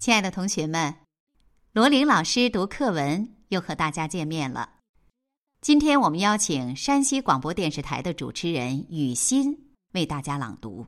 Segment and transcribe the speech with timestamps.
[0.00, 0.94] 亲爱的同学们，
[1.72, 4.76] 罗琳老师读课文又和大家见面了。
[5.60, 10.84] 今天我们邀请山西广播电视台的主持人雨欣为大家朗读《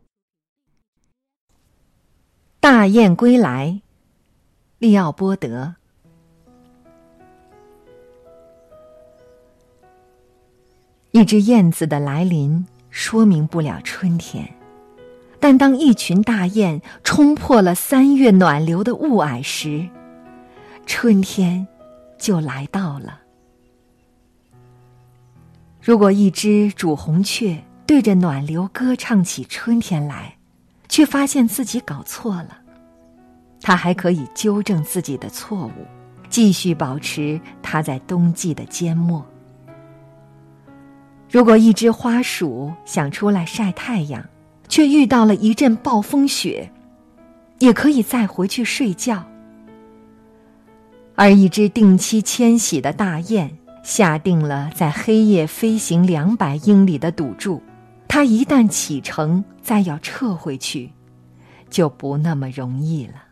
[2.60, 3.68] 大雁归来》。
[4.80, 5.74] 利奥波德。
[11.10, 14.48] 一只燕子的来临，说明不了春天。
[15.38, 19.86] 但当一群大雁冲破了三月暖流的雾霭时，
[20.86, 21.68] 春天
[22.18, 23.20] 就来到了。
[25.82, 30.38] 如果一只主红雀对着暖流歌唱起春天来，
[30.88, 32.59] 却发现自己搞错了，
[33.62, 35.86] 它还可以纠正自己的错误，
[36.28, 39.24] 继续保持它在冬季的缄默。
[41.30, 44.24] 如果一只花鼠想出来晒太阳，
[44.68, 46.72] 却遇到了一阵暴风雪，
[47.58, 49.24] 也可以再回去睡觉。
[51.14, 53.50] 而一只定期迁徙的大雁，
[53.84, 57.62] 下定了在黑夜飞行两百英里的赌注，
[58.08, 60.90] 它一旦启程，再要撤回去，
[61.68, 63.29] 就不那么容易了。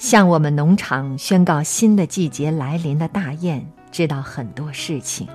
[0.00, 3.62] 向我们农场宣告新的季节来临的大雁，
[3.92, 5.28] 知道很多事情。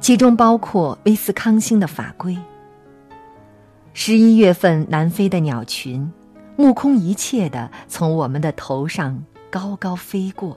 [0.00, 2.34] 其中包括威斯康星的法规。
[3.92, 6.10] 十一月份南飞的鸟群，
[6.56, 10.56] 目空一切的从我们的头上高高飞过，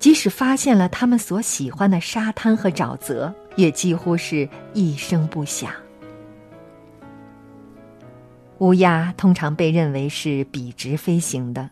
[0.00, 5.70] 即使发现了他们所喜欢的沙滩和沼泽，也几乎是一声不响。
[8.58, 11.70] 乌鸦通常被认为是笔直飞行的。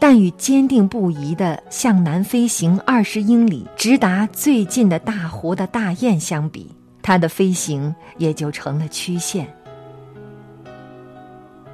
[0.00, 9.52] 但与坚定不移的向南飞行二十英里，直达最近的大湖的大雁相比，它的飞行也就成了曲线。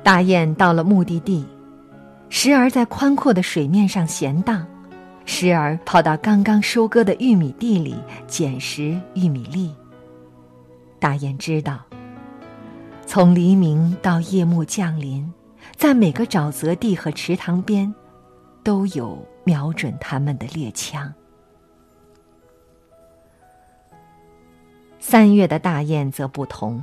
[0.03, 1.44] 大雁到了目的地，
[2.31, 4.66] 时而在宽阔的水面上闲荡，
[5.27, 7.94] 时而跑到刚刚收割的玉米地里
[8.27, 9.71] 捡拾玉米粒。
[10.98, 11.81] 大雁知道，
[13.06, 15.31] 从黎明到夜幕降临，
[15.77, 17.94] 在每个沼泽地和池塘边。
[18.64, 21.12] 都有瞄准他们的猎枪。
[24.98, 26.82] 三月的大雁则不同。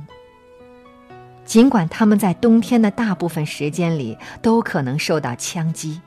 [1.44, 6.00] 尽管他们在冬天的大部分时间里都可能受到枪击，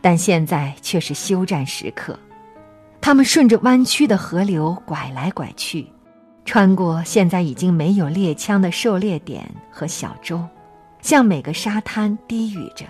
[0.00, 2.18] 但现在却是休战时刻。
[3.00, 5.86] 他们顺着弯曲的河流拐来拐去，
[6.46, 10.42] 穿过现在已经没有猎枪的狩猎点和小舟，
[11.02, 12.86] 向每个沙滩低语着。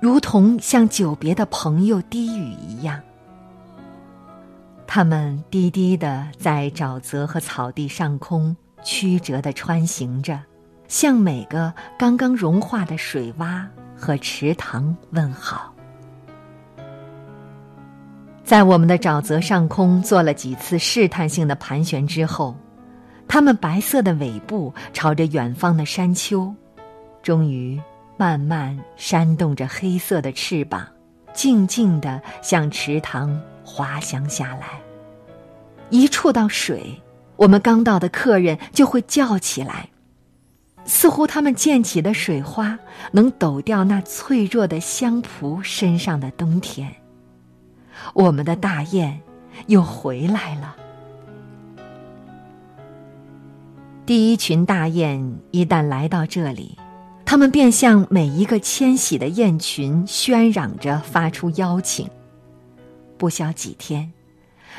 [0.00, 2.98] 如同向久别的朋友低语一样，
[4.86, 10.40] 他们低低的在沼泽和草地上空曲折的穿行着，
[10.88, 15.70] 向每个刚刚融化的水洼和池塘问好。
[18.42, 22.56] 在我们的沼泽上空做了几次试探性的盘旋之后，
[23.28, 26.52] 它们白色的尾部朝着远方的山丘，
[27.22, 27.78] 终于。
[28.20, 30.86] 慢慢扇动着黑色的翅膀，
[31.32, 34.78] 静静地向池塘滑翔下来。
[35.88, 37.00] 一触到水，
[37.36, 39.88] 我们刚到的客人就会叫起来，
[40.84, 42.78] 似乎他们溅起的水花
[43.12, 46.96] 能抖掉那脆弱的香蒲身上的冬天。
[48.12, 49.18] 我们的大雁
[49.68, 50.76] 又回来了。
[54.04, 56.76] 第一群大雁一旦来到这里。
[57.30, 62.10] 他们便向每一个迁徙的雁群喧嚷着发出邀请。
[63.16, 64.12] 不消几天，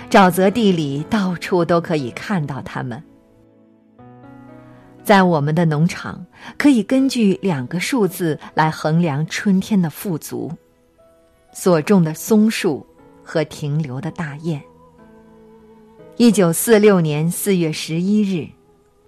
[0.09, 3.01] 沼泽地里到处都可以看到它们。
[5.01, 6.25] 在我们的农场，
[6.57, 10.51] 可以根据两个数字来衡量春天的富足：
[11.53, 12.85] 所种的松树
[13.23, 14.61] 和停留的大雁。
[16.17, 18.46] 一九四六年四月十一日。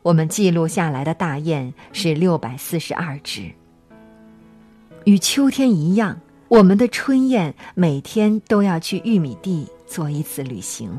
[0.03, 3.49] 我们记录下来的大雁是六百四十二只。
[5.05, 6.19] 与秋天一样，
[6.49, 10.91] 我们的春雁每天都要去玉米地做一次旅行，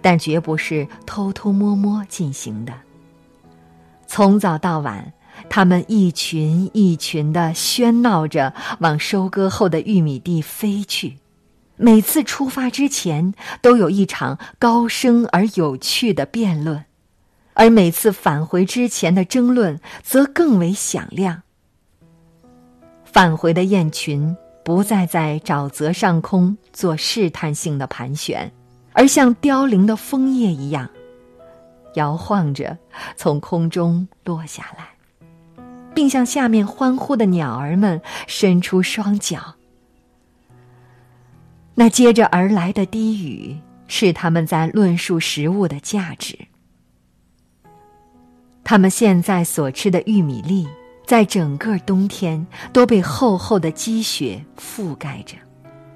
[0.00, 2.72] 但绝不是偷偷摸摸进行的。
[4.06, 5.12] 从早到晚，
[5.50, 11.18] 它们一群一群的喧闹着往收割后的玉米地飞去。
[11.76, 16.82] 每次出发之前，都有一场高声而有趣的辩论。
[17.56, 21.42] 而每次返回之前的争论则更为响亮。
[23.04, 28.52] 返回的雁群不再在沼泽上空做试探性的盘旋，
[28.92, 30.88] 而像凋零的枫叶一样，
[31.94, 32.76] 摇晃着
[33.16, 35.64] 从空中落下来，
[35.94, 39.54] 并向下面欢呼的鸟儿们伸出双脚。
[41.74, 43.56] 那接着而来的低语，
[43.88, 46.36] 是他们在论述食物的价值。
[48.68, 50.66] 他们现在所吃的玉米粒。
[51.06, 55.36] 在整个冬天都被厚厚的积雪覆盖着，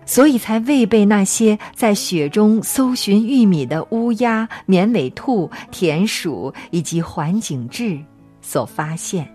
[0.07, 8.01] 所以才未被那些在雪中搜寻玉米的乌鸦、绵尾兔、田鼠以及环景雉
[8.41, 9.29] 所发现。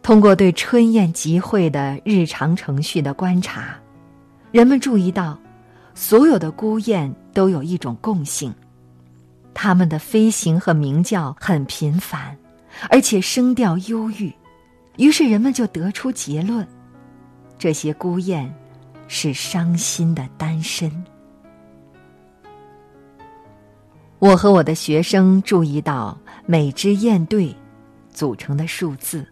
[0.00, 3.76] 通过对春燕集会的日常程序的观察，
[4.52, 5.36] 人们注意到，
[5.92, 8.54] 所有的孤雁都有一种共性，
[9.58, 12.36] 它们的飞行和鸣叫很频繁。
[12.90, 14.30] 而且声调忧郁，
[14.98, 16.68] 于是人们就得出结论：
[17.58, 18.54] 这些孤雁
[19.08, 20.92] 是伤心的单身。
[24.18, 27.54] 我和我的学生注意到每支雁队
[28.12, 29.26] 组成的数字。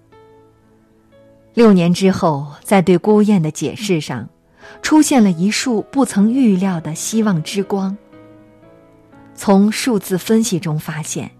[1.53, 4.27] 六年之后，在对孤雁的解释上，
[4.81, 7.95] 出现了一束不曾预料的希望之光。
[9.35, 11.31] 从数字分析中发现。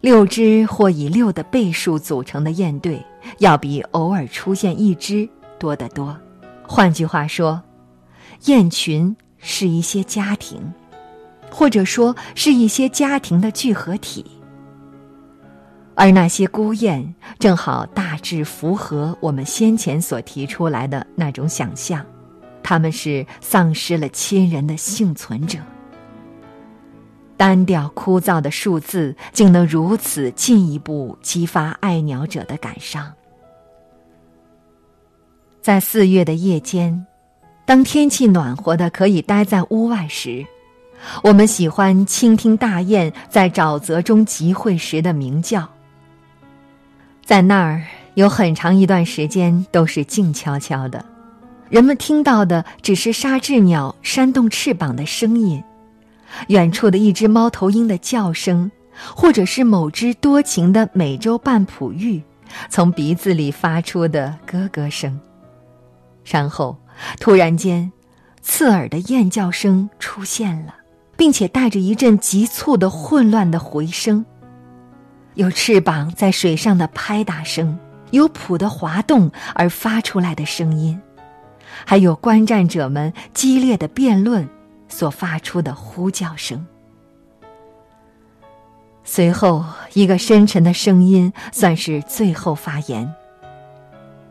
[0.00, 3.02] 六只或以六的倍数组成的雁队，
[3.38, 5.26] 要比偶尔出现一只
[5.58, 6.14] 多得多。
[6.62, 7.62] 换句话说，
[8.44, 10.60] 雁群是一些家庭，
[11.50, 14.26] 或者说是一些家庭的聚合体。
[15.94, 22.04] 而那些孤雁正好大致符合我们先前所提出来的那种想象，
[22.62, 25.58] 他们是丧失了亲人的幸存者。
[27.36, 33.12] 单调枯燥的数字，竟能如此进一步激发爱鸟者的感伤。
[35.60, 37.06] 在四月的夜间，
[37.64, 40.44] 当天气暖和的可以待在屋外时，
[41.22, 45.68] 我们喜欢倾听大雁在沼泽中集会时的鸣叫。
[47.24, 47.82] 在那儿
[48.14, 51.04] 有很长一段时间都是静悄悄的，
[51.70, 55.62] 人们听到的只是沙质鸟扇动翅膀的声音。
[56.48, 58.70] 远处的一只猫头鹰的叫声，
[59.14, 62.22] 或者是某只多情的美洲半哺鹬
[62.68, 65.18] 从鼻子里发出的咯咯声，
[66.24, 66.76] 然后
[67.18, 67.90] 突然间，
[68.42, 70.74] 刺耳的雁叫声出现了，
[71.16, 74.24] 并且带着一阵急促的混乱的回声。
[75.34, 77.76] 有翅膀在水上的拍打声，
[78.12, 81.00] 有蹼的滑动而发出来的声音，
[81.84, 84.48] 还有观战者们激烈的辩论。
[84.94, 86.64] 所发出的呼叫声，
[89.02, 93.12] 随后一个深沉的声音算是最后发言。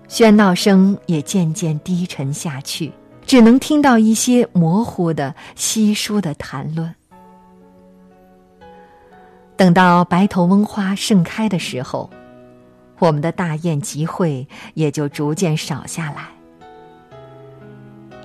[0.08, 2.94] 喧闹声也渐渐低沉下去，
[3.26, 6.96] 只能听到一些模糊的、稀疏的谈论。
[9.58, 12.10] 等到白头翁花盛开的时候，
[13.00, 16.30] 我们的大雁集会也就逐渐少下来。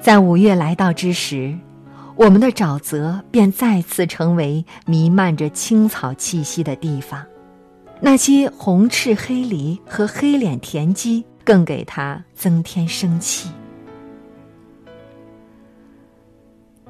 [0.01, 1.59] 在五月来到之时。
[2.19, 7.25] 我们的沼泽便再次成为弥漫着青草气息的地方，
[8.01, 13.49] 那些红翅黑鹂和黑脸田鸡更给它增添生气。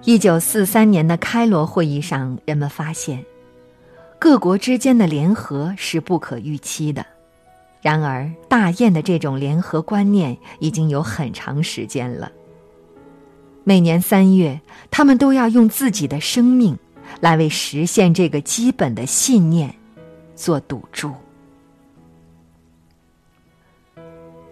[0.05, 3.23] 一九四三年的开罗会议上，人们发现，
[4.19, 7.05] 各国之间的联合是不可预期的。
[7.83, 12.33] 然而，大雁的这种联合观念已经有很长时间了。
[13.69, 14.59] 每年三月，
[14.91, 16.79] 他们都要用自己的生命，
[17.21, 19.75] 来为实现这个基本的信念
[20.35, 21.13] 做赌注。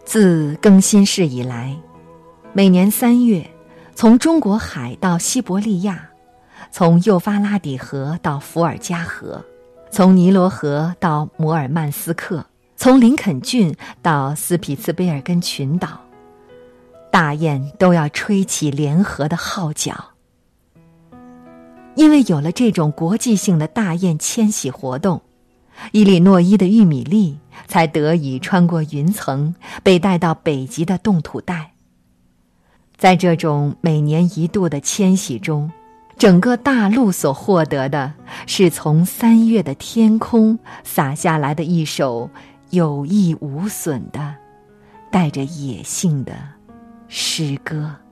[0.04, 1.74] 自更新世以来，
[2.52, 3.48] 每年三月，
[3.94, 6.10] 从中国海到西伯利亚，
[6.70, 9.42] 从幼发拉底河到伏尔加河，
[9.90, 12.44] 从尼罗河到摩尔曼斯克，
[12.76, 16.05] 从林肯郡到斯匹兹卑尔根群岛。
[17.18, 20.10] 大雁都要吹起联合的号角，
[21.94, 25.22] 因为有了这种国际性的大雁迁徙活动，
[25.92, 31.72] 伊利诺伊的玉米粒才得以穿过云层，被带到北极的冻土带。
[32.98, 35.72] 在这种每年一度的迁徙中，
[36.18, 38.12] 整个大陆所获得的
[38.46, 42.28] 是从三月的天空洒下来的一首
[42.68, 44.34] 有益无损的、
[45.10, 46.55] 带着野性的。
[47.08, 48.05] 诗歌。